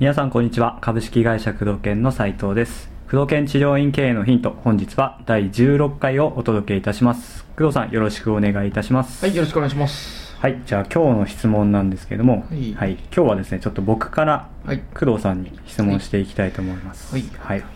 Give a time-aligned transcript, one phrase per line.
[0.00, 0.78] 皆さんこんにちは。
[0.80, 2.90] 株式会社工藤研の斉藤です。
[3.10, 7.44] 工藤研治療院経営のヒント本日は第16回をお届けいたします。
[7.54, 9.22] 工藤さんよろしくお願いいたします。
[9.22, 10.34] はい、よろしくお願いします。
[10.38, 12.72] はいじゃあ今日の質問なんですけどもはい。
[12.74, 14.80] 今日はですねちょっと僕からはい。
[14.98, 17.14] 工藤さんに質問していきたいと思います。
[17.38, 17.60] はい。
[17.60, 17.66] ま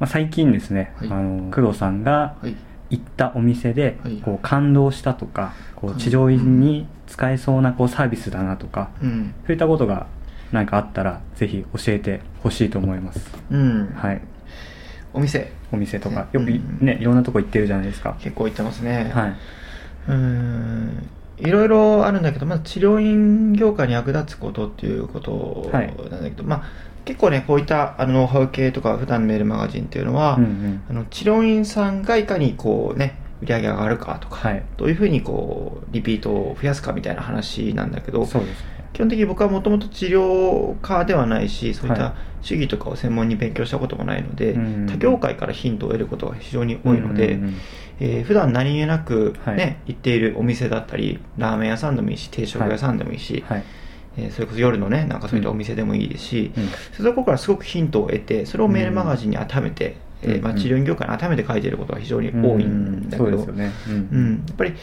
[0.00, 1.08] あ、最近ですね、はい。
[1.10, 2.54] あの工藤さんがはい。
[2.90, 9.34] 行ったお店ではいこう感動したとかこう治療院に使えそうなこうサービスだなとかうん。
[9.46, 10.06] そういったことが
[10.52, 13.92] 何かあったらぜひ教えてほしいと思いますうん。
[13.96, 14.20] はい
[15.12, 19.10] お店、お店とかねよくうんねいろんなとこ行ってるじゃないですか結構行ってますね。
[19.12, 19.30] はい。
[20.08, 21.08] うーん。
[21.38, 26.62] いろいろあるんだけど、まず治療院業界に役立つことっていうことはいなんだけど、まあ、
[27.04, 30.82] 結構ね、こういったあのノウハウ系とか、普段のメールマガジンっていうのは、うんうん。
[30.88, 34.62] あの治療院さんがいかにこうね、売り上げが上がるかとか、はい。
[34.76, 38.28] どういうふうにこうリピートを増やすかみたいな話なんだけど、ね。
[38.92, 47.54] 基本的に僕はもともと治療家ではないしそういっはた主義とかを専門に勉強したこともないので、うん他業界からヒントを得ることが非常に多いので、うんうんうん。
[48.00, 49.76] えー普段何気なく、ねはい。
[49.86, 53.64] 行っているお店だったりラーメン屋さんでもいいし定食屋さんでもいいし、はい
[54.16, 56.68] えーそれこそ夜のねなんかそういったお店でもいいですし、うん。
[57.04, 60.30] そころからすごくヒントを得てそれをメールマガジンに当てはめて、うん。
[60.32, 63.56] えーまあ、うん治療院業界に当てはめて書いていることが非常に多いんだけど、うん。
[63.56, 63.70] ね。
[63.88, 63.94] うん。
[63.94, 64.74] うん、やっぱり、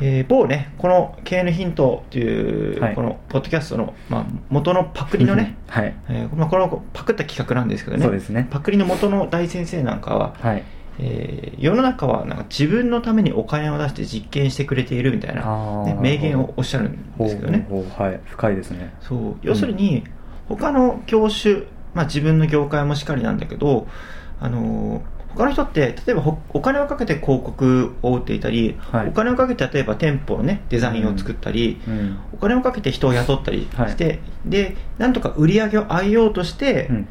[0.00, 2.94] えー某ね、この経営のヒントという、はい。
[2.94, 5.94] このポッドキャストの、まあ、元のパクリのね、はい。
[6.08, 8.46] えーまあ、このパクった企画なんですけどね、そうですね。
[8.50, 10.62] パクリの元の大先生なんかは、はい
[10.98, 17.66] えー世の中はなんか自分のためにお金を出して実験してくれているみたいな、ね、名言をおっしゃるんですけどね。
[17.96, 18.94] はい深いですね。
[19.00, 19.36] そう。
[19.42, 20.04] 要するに、
[20.48, 21.62] 他の業種、
[21.94, 23.88] まあ、自分の業界もしっかりなんだけど、
[24.40, 25.02] あのー
[25.34, 29.08] 他の人って例えばほお金をかけて広告を打っていたり、はい。
[29.08, 32.18] お金をかけて例えば店舗の、ね、デザインを作ったり、うん。
[32.32, 37.08] お金をかけて人を雇ったりして、でなんとか売り上げを上げようとして、うん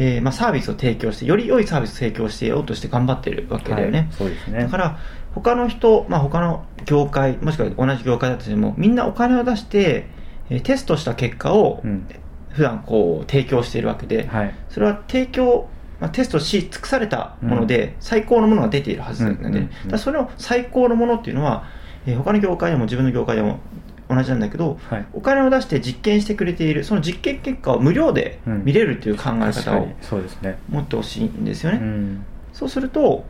[0.00, 4.60] えーまあ、サービスを提供してより良いサービスを提供してようとして頑張ってるわけだよね、はいそうですね。
[4.60, 4.98] だから
[5.34, 10.06] 他の人、まあ、他の業界もしくは同じ業界だとしてもみんなお金を出して、
[10.50, 12.06] えーテストした結果をうん。
[12.50, 14.54] 普段こう提供しているわけで、はい。
[14.68, 15.68] それは提供、
[16.00, 21.64] まあ、テストし尽くされたもので、最高のものが出ているはずなんで、うんそれの最高のものっていうのは、
[22.06, 23.60] えー他の業界でも自分の業界でも
[24.08, 25.06] 同じなんだけど、はい。
[25.12, 28.64] お金を出して実験してくれているその実験結果を無料でうん。
[28.64, 29.94] 見れるという考え確方をかに。
[30.00, 30.58] そうですね。
[30.68, 32.24] 持ってほしいんですよね、うん。
[32.52, 33.24] そうすると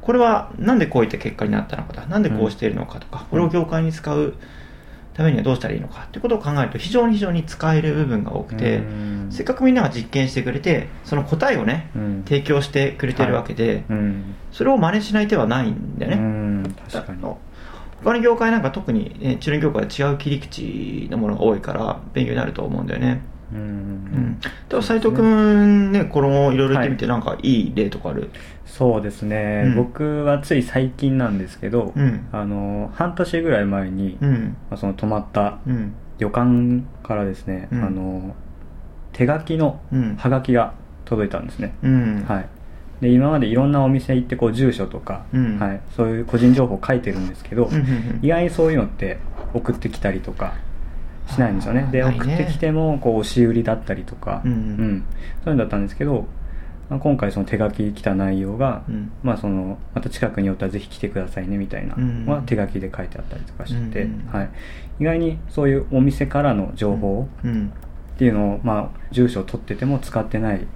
[0.00, 4.34] これはなんでこういった結果になったのかだなんでこうしているのかとか、これを業界に使う
[5.14, 9.26] ためにはどうしたらいいのかということを考えると非常に非常に使える部分が多くて、うん。
[9.30, 12.22] せっかくみんなが実験してくれてその答えをねうん。
[12.24, 14.36] 提供してくれてるわけで、うん。
[14.52, 16.76] それを真似しない手はないんだようね、ん。
[16.90, 17.22] 確かに
[18.04, 23.22] 他の業界なんか特に、ね、治療業界は違う切り口のものが多いから勉強になると思うんだよね。
[23.52, 28.30] うんうんでも斉藤君ねこのいろいろ言ってみてなんかいい例とかある、
[28.66, 29.74] そうですね、うん。
[29.76, 32.28] 僕はつい最近なんですけど、うん。
[32.32, 34.56] あの半年ぐらい前に、うん。
[34.68, 35.94] まあ、その泊まったうん。
[36.18, 37.84] 旅館からですね、うん。
[37.84, 38.34] あの
[39.12, 40.16] 手書きのうん。
[40.16, 40.74] ハガキが
[41.04, 42.24] 届いたんですね、うん。
[42.28, 42.48] はい
[43.00, 45.58] で今までいろんなお店行ってこう住所とか、うん。
[45.58, 48.20] はい、そういう個人情報書いてるんですけど、うんうんうん。
[48.22, 49.18] 意外にそういうのって
[49.54, 50.54] 送ってきたりとか
[51.28, 51.88] しないんですよね。
[51.92, 55.04] で送ってきてもこう押し売りだったりとか、うん
[55.44, 56.26] そういうのだったんですけど、
[56.88, 59.12] まあ、今回その手書き来た内容が、うん。
[59.22, 64.50] まあ、そのまた近くに寄ったらぜひ来てくださいねみたいなうんのは手書きで書いてあったりとかしてて、うんはい、
[65.00, 67.72] 意外にそういうお店からの情報うん。
[68.14, 70.66] っていうのを、まあ、住所を取ってても使ってない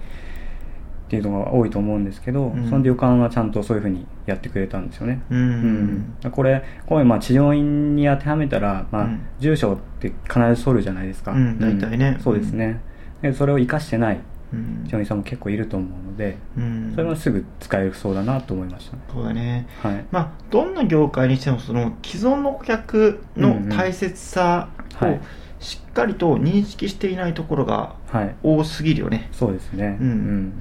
[1.11, 2.71] っていうのが多いと思うんですけど、うん。
[2.71, 5.21] その旅館はちゃんとそういうふうにやってくれたんですよね。
[5.29, 6.15] うん。
[6.23, 6.31] うん。
[6.31, 9.21] これこういうまあ治療院に当てはめたら、まあうん。
[9.41, 12.17] 住所って必ず取るじゃないですか、うん大体ね。
[12.23, 12.81] そうですね、
[13.23, 14.21] でそれを生かしてない
[14.53, 14.85] うん。
[14.87, 16.93] 治療院さんも結構いると思うので、うん。
[16.95, 18.97] それもすぐ使えるそうだなと思いました。
[18.97, 19.67] ねそうだね。
[19.83, 20.05] はい。
[20.13, 24.69] まあどんな業界にしてもその既存の顧客の大切さ
[25.03, 25.09] をうん。
[25.09, 25.21] うんはい。
[25.59, 28.37] しっかりと認識していないところがはい。
[28.45, 29.29] 多すぎるよね。
[29.33, 29.99] そうですね。
[30.01, 30.53] うん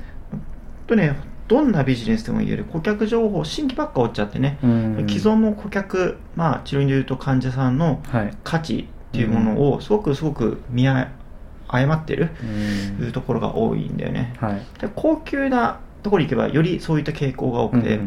[0.89, 1.15] とね
[1.47, 2.65] どんなビジネスでも言える。
[2.65, 8.31] 顧客情報新規ばっか追っちゃってね、既存の顧客まあ治療院でいうと患者さんのはい。
[8.43, 11.11] 価値っていうものをすごくすごく見あ
[11.67, 13.05] 誤ってるうん。
[13.05, 14.35] いうところが多いんだよね。
[14.39, 14.61] はい。
[14.79, 17.99] で高級なところに行けばよりそういった傾向が多くて、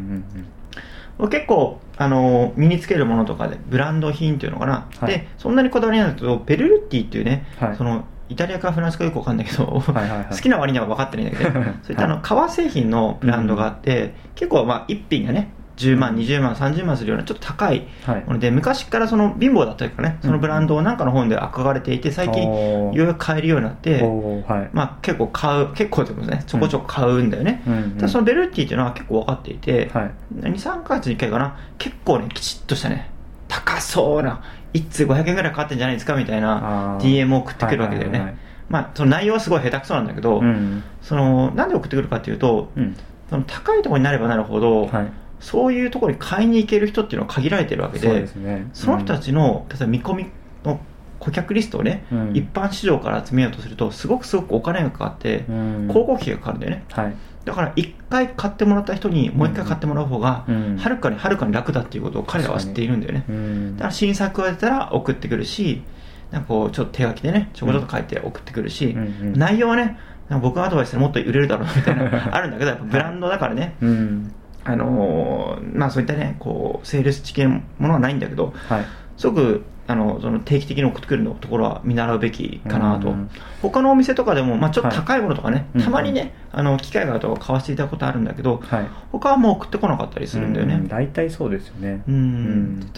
[1.31, 5.13] 結構あの身につけるものとかでブランド品っていうのかな、はい。
[5.13, 7.77] でそんなにこだわりないんだけどベルルッティっていうね、はい。
[7.77, 10.27] そのイタリアかフランスかよくわかんないけど、はいはいはい。
[10.31, 18.25] 好きな割には分かってないんだけど そういったあの革製品のブランドがあって、結構まあ一品がね10万20万30万するようなちょっと高いはい。
[18.27, 24.71] もので昔からその貧乏だったからねそのブランドをなんかの本で憧れていて最近ようやく買えるようになってはい。
[24.73, 26.43] まあ結構買う結構ですね。
[26.47, 27.71] ちょこちょこ買うんだよね、う
[28.05, 30.11] んそのベルティっていうのは結構分かっていて、はい。
[30.41, 31.57] 23ヶ月に1回かな。
[31.79, 33.11] 結構ねきちっとしたね
[33.49, 34.41] 高そうな
[34.75, 40.83] 1通500円ぐらいかかってんじゃないですかみたいな DM を送ってくるわけだよね、はいはいはいまあその内容はすごい下手くそなんだけど、うん。
[41.03, 42.97] そのなんで送ってくるかっていうと、うん。
[43.29, 45.13] その高いところになればなるほど、はい。
[45.41, 48.71] そういうところに買いに行ける人っていうのは限られてるわけでそね。
[48.73, 50.27] その人たちの、例えば見込み
[50.65, 50.81] の
[51.19, 52.31] 顧客リストをね、うん。
[52.35, 55.89] 一般市場から集めようとするとすごくすごくお金がかかって、うん。
[55.89, 56.85] 広告費がかかるんだよね。
[56.91, 60.77] はいだから一回買ってもらった人にもう一回買ってもらう方がうん。
[60.77, 63.25] はるかにはるかに楽だっていうことを彼らは知っているんだよね。
[63.29, 63.77] うん。
[63.77, 65.83] だから新作が出たら送ってくるし
[66.31, 68.95] なんかこうちょっと手書きでねちょこちょっと書いて送ってくるし、
[69.35, 69.99] 内容はね
[70.41, 74.33] 僕のアドバイスでもっと売れるだろうなみたいな あるんだけどやっぱブランドだからね、うん。
[74.65, 78.85] あのーまあそういったねこうセールス知見のものはないんだけどはい。
[79.17, 83.31] すごくあのその定期的に送ってくるのところは見習うべきかなと、うん。
[83.61, 88.89] 他のお店とかでも、まあ、ちょっと高いものとかね、はいたまにね、あの機会があると買わせていただくことあるんだけど、はい。
[89.11, 90.75] 他はもう送ってこなかったりするんだよね。
[90.75, 90.89] うん。
[90.89, 92.03] 大体そうですよね。
[92.09, 92.91] うん。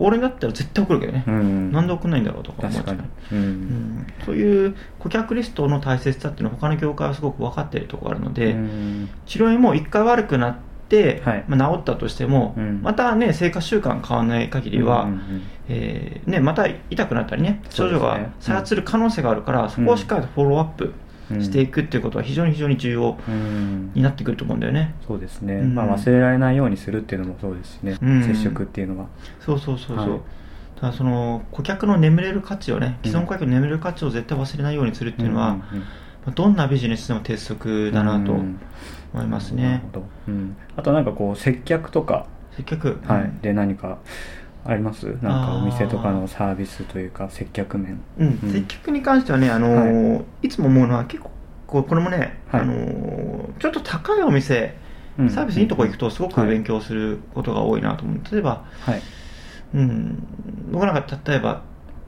[0.00, 1.72] 俺だったら絶対送るけどね、うん。
[1.72, 2.96] なんで送んないんだろうとか思っちゃう。
[3.32, 3.40] ううん。
[3.40, 4.06] ん。
[4.24, 9.08] そういう顧客リストの大切さっていうのは他の業界はすごく分かっているところがあるので、うん。
[9.26, 11.44] 治療院も一回悪くなって、はい。
[11.48, 12.80] まあ、治ったとしても、うん。
[12.82, 20.94] またね生活習慣変わらない限りは、うんうんえーね、また痛くなったりね症状が再発する可能性があるから、そこをしっかりとフォローアップ
[21.30, 21.42] うん。
[21.44, 23.92] していくっていうことは非常に非常に重要うん。
[23.94, 24.94] になってくると思うんだよね。
[25.06, 25.74] そうですね、うん。
[25.74, 28.24] まあ、忘れられないようにするっていうのもそうですしね、うん。
[28.24, 29.06] 接触っていうのは。
[29.40, 30.20] そうそうそうそう、はい。
[30.80, 35.68] ただその顧客の眠れる価値をね既存顧客の眠れる価値を絶対忘れないようにするっていうのは、んんまあ
[36.34, 38.60] どんなビジネスでも鉄則だなとうん。
[39.14, 39.82] 思いますね。
[39.92, 40.00] ほ。
[40.00, 42.26] ど、うん、あとなんかこう接客とか、
[42.56, 43.98] 接客、はい、で何か
[44.66, 45.06] あります？
[45.06, 48.00] なんかお店とかあのサービスというか接客面。
[48.18, 48.38] うん。
[48.42, 48.52] うん。
[48.52, 51.22] 接客に関してはね、あのーい、つも思うのは結
[51.66, 52.60] 構これもね、はい。
[52.60, 54.76] あのーちょっと高いお店、
[55.18, 55.30] うん。
[55.30, 56.50] サービスいいとこ行くとすごくはい。
[56.50, 59.02] 勉強することが多いなと思う、例えば、はい。
[59.74, 60.22] うん、
[60.70, 61.62] 僕なんか例えば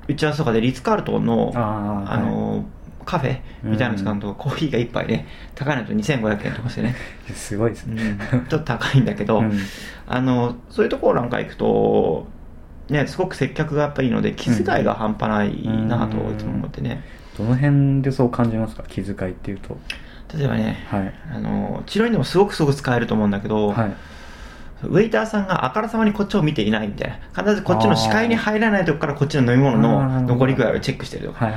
[0.09, 2.65] 打ち合わせとかでリッツ・カールトンのあのー
[3.05, 6.95] カフェみたいなの使うと、コーヒーが一杯ね高いのと2500円とかしてね、
[7.35, 7.97] すごいですうん。
[7.97, 9.53] ね、ちょっと高いんだけど、うん。
[10.07, 12.27] あのそういうところなんか行くと、
[12.89, 17.03] ね、すごく接客がやっぱいいので気遣いが半端ないなといつも思ってね、
[17.39, 18.85] どの辺でそう感じますか？
[18.89, 19.79] 気遣いっていうと。
[20.37, 21.15] 例えばね、はい。
[21.35, 23.93] あの治療院でもすごくすごく使えると思うんだけど、はい
[24.83, 27.43] ウェイターさんがあからさまにこっちを見ていないみたいな。
[27.43, 31.51] 必ずこっちの視界に入らないとこからこっちの飲み物の残り具合をチェックしてるとか、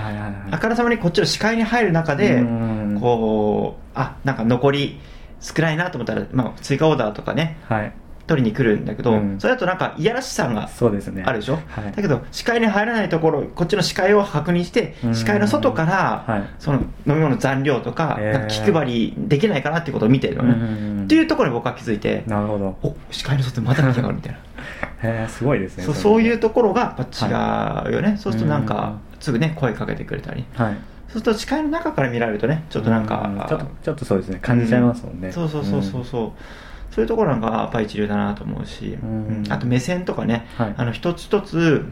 [0.51, 2.97] あからさまにこっちの視界に入る中で、うん。
[2.99, 4.99] こうあなんか残り
[5.39, 7.57] 少ないなと思ったら、まあ、追加オーダーとかね。
[7.67, 7.93] はい
[8.25, 9.39] 取りに来るんだけど、うん。
[9.39, 11.23] それだとなんかいやらしさがそうですね。
[11.25, 11.91] あるでしょ、はい。
[11.91, 15.15] だけど視界に入らないところこっちの視界を確認してうん。
[15.15, 16.49] 視界の外から、はい。
[16.59, 22.77] その飲み物の残量とか,、気配りできないかなっていうことを見てるのね、うんっていうところに僕は気づいてなるほど。
[22.81, 24.39] お視界の外また見やがるみたいな。
[25.03, 30.45] へえすごいですねそうれそういうところがやっぱ違うよね、そうするとなんかうすぐね声かけてくれたり。
[30.53, 30.77] はい。
[31.07, 34.39] そうすると視界の中から見られるとねちょっとなんか、うちょっとちょっとそうですね。
[34.41, 36.31] 感じちゃいますもんね、そうそうそうそうそう、
[36.93, 39.43] そういうところなんかやっぱ一流だなと思うし、うん。
[39.43, 39.51] うん。
[39.51, 40.75] あと目線とかね、はい。
[40.77, 41.85] あの一つ一つ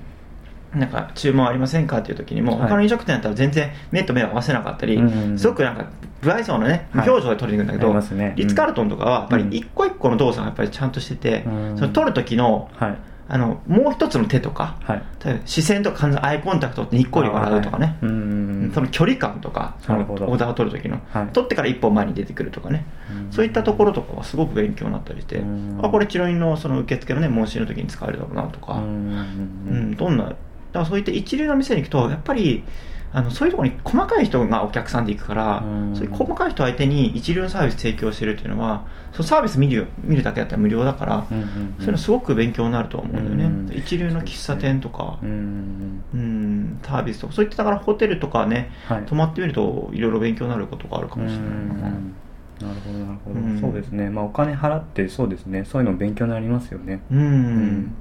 [0.75, 2.69] なんか注文ありませんかっていう時にも、はい。
[2.69, 5.89] 他の飲食店だったら全然目と目を合わせなかったり、うんすごくなんか
[6.21, 8.33] 不愛想のね表情で取りに行くんだけど、ありますね。
[8.37, 11.77] リッツ・カールトンとかはやっぱりうん一個一個の動作がやっぱりちゃんとしてて、うん。
[11.77, 12.97] その取る時のはい
[13.33, 15.03] あのもう一つの手とか、はい。
[15.45, 18.71] 視線とか完全にアイコンタクトってにっこり笑うとかね、はいうん。
[18.75, 21.27] その距離感とかオーダーを取る時の、はい。
[21.27, 23.31] 取ってから一歩前に出てくるとかね、うん。
[23.31, 25.79] そういったところとかはすごく勉強になったりして、うん。
[25.81, 28.83] あこれ治療院のその受付のね申し入れの時に使えるだろうなとか、うん。
[28.83, 30.37] うんどんなだか
[30.73, 32.65] らそういった一流の店に行くとやっぱり
[33.13, 35.95] あのそういうところに細かい人がお客さんで行くから、うん。
[35.95, 41.75] そういう細かい人相手に一流のサービス提供してるっていうのはそのサービス見るよ見るだけだったら無料だから、うんうんうん。
[41.77, 43.77] そういうのすごく勉強になると思うんだよね、うん。
[43.77, 45.19] 一流の喫茶店とか。
[45.21, 47.33] う、んうん、サービスとか。
[47.33, 49.05] そういっただからホテルとかねはい。
[49.05, 51.55] 泊まってみるといろいろ勉強になることがあるかもしれないな、う
[51.91, 52.15] ん
[52.61, 53.59] なるほどなるほど、うん。
[53.59, 54.09] そうですね。
[54.09, 55.65] まあお金払ってそうですね。
[55.65, 57.01] そういうの勉強になりますよね。
[57.11, 57.77] うん。
[57.79, 57.95] ん。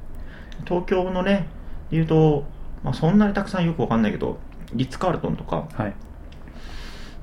[0.66, 1.48] 東京のね
[1.90, 2.44] 言うと、
[2.84, 4.38] まあ、そんなにたくさんよくわかんないけど
[4.74, 5.68] リッツ・カールトンとか。
[5.74, 5.94] はい。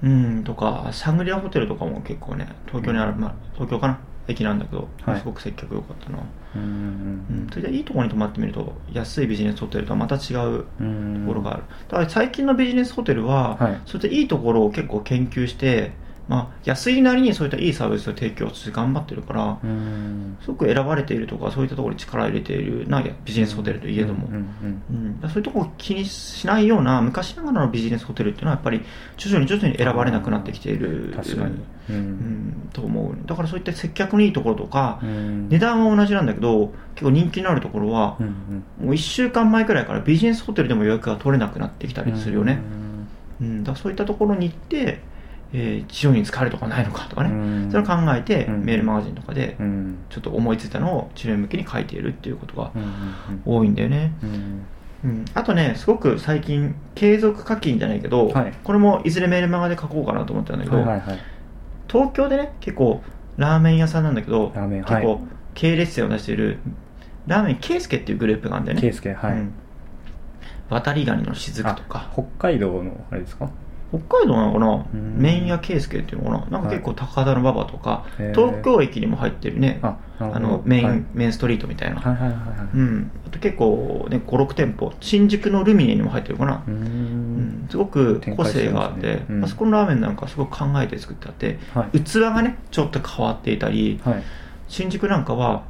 [0.03, 3.99] うんとかシャングリラホテルとかも結構ね東京にある、まあ、東京かな？
[4.27, 5.19] 駅なんだけど、はい。
[5.19, 6.19] すごく接客良かったな、
[6.55, 13.81] うんうん、それでいいところに泊まってみると安いビジネスホテルとはまた違ううんところがある、だから最近のビジネスホテルは、はい。
[13.85, 15.93] そういったいいところを結構研究して
[16.27, 20.37] まあ、安いなりにそういったいいサービスを提供して頑張ってるから、うん。
[20.41, 24.27] すごく選ばれているとかそういったところに力を入れているなビジネスホテルといえども、
[25.21, 28.81] そういうところを気にしないような昔ながらのビジネスホテルっていうのはやっぱり
[29.15, 31.55] 徐々に徐々に選ばれなくなってきている確かに。
[31.89, 33.17] ううんん、と思う。
[33.25, 35.47] だからそういった接客のいいところとか、うん。
[35.47, 42.59] 値段は同じなんだけど結構人気のあるところはう、んもう1週間前くらいからビジネスホテルでも予約が取れなくなってきたうんりするよね、
[43.39, 44.99] うん、だからそういったところに行って、
[45.53, 47.71] えー、地上に使えるとかないのかとかね、うん。
[47.71, 48.65] それを考えて、うん。
[48.65, 49.97] メールマガジンとかでうん。
[50.09, 52.71] ちょっと思いついたのを治療向けに書いているっていうことが
[53.45, 54.65] 多いんだよね、うん。
[55.05, 58.53] うん、あとねすごく最近継続課金じゃないけど、はい。
[58.63, 61.19] これもいずれメールマガで書こうかなと思ったんだけど、はいはいはい。
[61.87, 63.01] 東京でね結構
[63.37, 65.21] ラーメン屋さんなんだけどラーメン結構はい
[65.53, 66.59] 系列店を出している
[67.25, 68.81] ラーメンケイスケっていうグループがあるんだよね。
[68.81, 69.31] ケイスケはい。
[69.31, 69.53] うん。
[70.69, 72.09] 渡りガニの雫とか。
[72.11, 73.49] あ北海道のあれですか？
[73.89, 74.85] 北海道なのかな？
[74.93, 75.15] うん。
[75.17, 76.59] 麺屋圭介っていうのかな？
[76.59, 79.79] なんか結構高田馬場とか、東京駅にも入ってるね。
[80.19, 81.03] あのメイン、はい。
[81.13, 82.01] メインストリートみたいな、
[82.73, 84.91] うん、あと結構ね56店舗。
[84.99, 86.63] 新宿のルミネにも入ってるかな？
[86.67, 87.65] う、うん。
[87.65, 87.67] ん。
[87.69, 92.01] すごく個性があって、あそこのラーメンなんかすごく考えて作ってあって、はい。
[92.01, 94.23] 器がねちょっと変わっていたりはい。
[94.67, 95.63] 新宿なんかは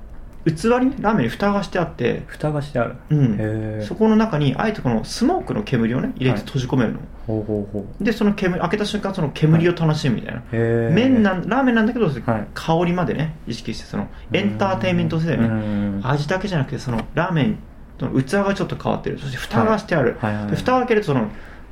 [0.56, 2.96] 器にねラーメンに蓋がしてあって、蓋がしてある。
[3.10, 3.86] うん。
[3.86, 8.04] そこの中にあえてこのスモークの煙をね入れて閉じ込めるの、ほうほうほう。
[8.04, 12.48] でその煙開けた瞬間その煙を楽しむみたいな、へえ麺なんラーメンなんだけど、はい。
[12.54, 17.60] 香りまでね意識してそのエンターテインメント性だよね、ね味だけじゃなくてそのラーメン
[18.00, 19.20] の器がちょっと変わってる。
[19.20, 21.30] そして蓋がしてある、はいはいはいで蓋を開けるとその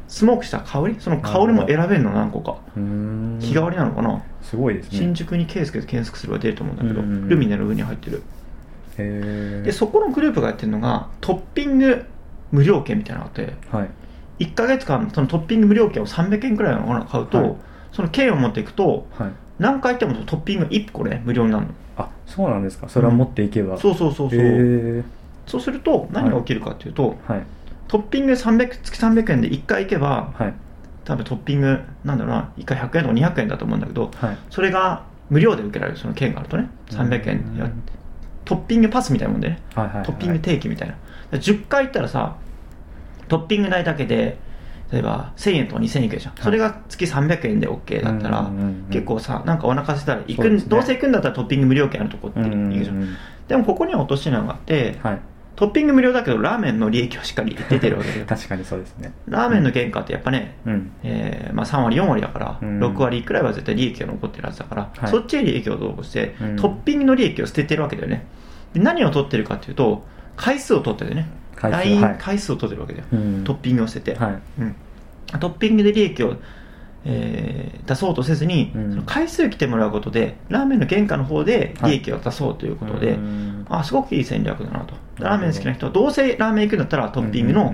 [0.08, 2.58] スモークした香りその香りも選べるの何個か。
[2.77, 3.39] うん。
[3.41, 5.00] 日替わりなのかな、すごいですね。
[5.00, 7.27] 新宿にケースケで検索すれば出ると思うんだけど、うん。
[7.27, 8.22] ルミネの上に入ってる
[8.97, 12.05] でそこのグループがやってるのがトッピング
[12.51, 13.89] 無料券みたいなのがあってはい。
[14.45, 17.55] 1ヶ月間そのトッピング無料券を300円くらいのものを買うと、はい。
[17.91, 19.31] その券を持っていくとはい。
[19.57, 21.73] 何回行ってもトッピング1個ね無料になるの。
[21.97, 22.89] あそうなんですか。
[22.89, 23.77] それは持っていけば。
[23.77, 24.41] そうそうそうそう、へ
[24.99, 25.03] え
[25.45, 27.43] そうすると何が起きるかっていうと、はい。
[27.87, 30.53] トッピング300月300円で1回行けばはい。
[31.05, 34.37] 多分トッピングなんだろうな1回100円とか200円だと思うんだけどはい。
[34.49, 36.69] それが無料で受けられるその券があるとね。
[36.89, 37.71] 300円うんいや
[38.45, 39.59] トッピングパスみたいなもんでね。
[39.73, 40.05] はいはいはい。
[40.05, 40.93] トッピング定期みたいな。
[40.93, 42.35] だから10回行ったらさ
[43.27, 44.37] トッピング代だけで
[44.91, 46.33] 例えば1000円とか2000円いくでしょ、い。
[46.41, 52.71] それが月300円で OK だったら、うんうんうん結構さなんかお腹空いたら行くねどうせ行くんだったらトッピング無料券あるとこってうん。
[52.71, 53.15] 行くじゃん、うんうん。
[53.47, 55.19] でもここには落とし穴があって、はい
[55.55, 59.13] トッピング無料だけどラーメンの利益はしっかり出てるわけで 確かにそうですね。
[59.27, 60.91] ラーメンの原価ってやっぱね、うん。
[61.03, 62.79] えーまあ、3割4割だから、うん。
[62.79, 65.09] 6割くらいは絶対利益が残ってるはずだから、はい。
[65.09, 66.55] そっちへ利益をどうして、うん。
[66.57, 68.25] トッピングの利益を捨ててるわけだよね。
[68.74, 71.27] で何を取ってるかっていうと回数を取っててね。
[71.55, 72.15] 回数ラインはい。
[72.19, 73.43] 回数を取ってるわけだよ、うん。
[73.45, 74.62] トッピングを捨てて、はい。
[74.62, 74.75] うん、
[75.39, 76.35] トッピングで利益を、
[77.05, 78.89] えー出そうとせずに、うん。
[78.89, 83.65] その回数来てもらうことでラーメンの原価の方で利益を出そうということで、うん。
[83.69, 87.74] あすごくいい戦略だなとラーメン好きな人はどうせラーメン行くんだったらトッピングの、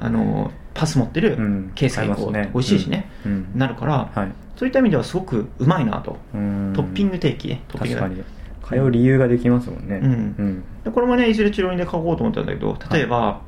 [0.00, 1.72] あのパス持ってるうん。
[1.74, 2.50] ケースが行こうね。
[2.54, 3.10] 美味しいしね、
[3.54, 4.32] なるから、はい。
[4.56, 6.72] そういった意味ではすごくうまいなと、うん。
[6.74, 7.62] トッピング定期ね。
[7.68, 8.24] トッピング確かに。
[8.68, 9.96] 通う理由ができますもんね。
[9.96, 10.12] うん。
[10.12, 10.64] うん。
[10.84, 13.40] でこれもねいずれ治療院で書こうと思ったんだけど例えば、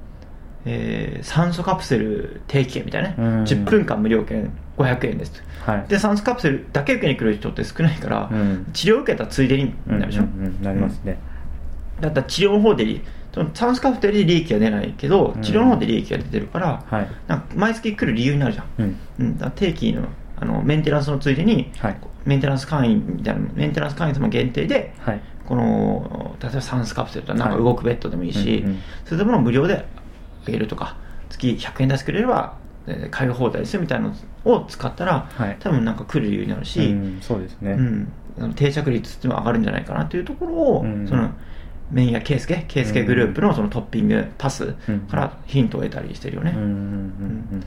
[0.64, 3.44] えー酸素カプセル定期券みたいなね、うん。
[3.44, 5.42] 10分間無料券500円です。
[5.64, 5.84] はい。
[5.88, 8.66] で酸素カプセルだけ受けに来る人って少ないから、うん。
[8.72, 11.18] 治療受けたついでになるでしょ、うなりますね。
[12.00, 15.42] だったら治療の方で利その酸素カプセルで利益が出ないけどうん。
[15.42, 17.08] 治療の方で利益が出てるから、はい。
[17.28, 18.66] なんか毎月来る理由になるじゃん。
[18.78, 18.96] うん。
[19.20, 21.96] うん、だ定期のあのメンテナンスのついでに、はい。
[22.24, 25.20] メンテナンス会員みたいなメンテナンス会員様限定ではい。
[25.46, 27.64] この例えば酸素カプセルとかなんかはい。
[27.64, 29.84] 動くベッドでもいいし、うんうんそういったものを無料で
[30.46, 30.96] あげるとか
[31.28, 32.56] 月100円出してくれれば
[32.86, 35.56] えー買い放題ですよみたいなのを使ったら、はい。
[35.60, 37.18] 多分なんか来る理由になるし、うん。
[37.20, 37.72] そうですね。
[38.38, 38.54] うん。
[38.54, 41.06] 定着率っていうのは上がるんじゃないかなというところを、うん。
[41.06, 41.30] その
[41.90, 42.64] メインやケイスケ？
[42.68, 45.00] ケイスケグループのそのトッピングパスうん。
[45.00, 47.64] からヒントを得たりしてるよね、うんうんうん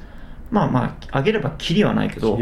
[0.52, 2.38] まあまあ上げればキリはないけど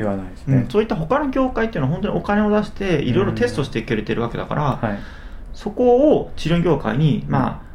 [0.69, 4.99] そういった他の業界っていうのは本当にお金を出していろいろテストしてくれてるわけだから、はい。
[5.53, 7.70] そこを治療業界に、まあ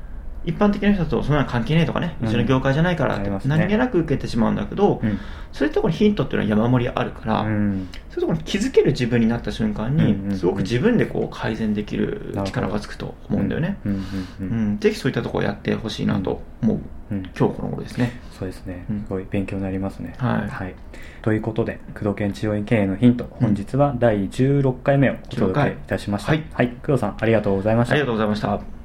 [0.46, 5.18] 一般的な人とそんなの関係ねえとかね、ううんちの業界じゃないからって何気なく受けてしまうんだけど、うん。
[5.52, 7.88] そういうところにヒントっていうのは山盛りあるから、うん。
[8.10, 13.78] そういうところに気づける自分になった瞬間に、すごく自分でこう改善できる力がつくと思うんだよね。
[14.78, 16.78] ぜひそういったところをやってほしいなと思う、
[17.10, 17.22] うん。
[17.38, 18.20] 今日この頃ですね。
[18.38, 18.84] そうですね。
[18.88, 19.02] うん。
[19.02, 20.14] すごい勉強になりますね。
[20.18, 20.74] はい。
[21.22, 26.32] ということで工藤研治療院経営のヒント本日は第16回目をお届けいたしました。
[26.32, 26.44] はい。
[26.52, 26.68] はい。
[26.84, 27.94] 工藤さんありがとうございました。
[27.94, 28.75] ありがとうございました。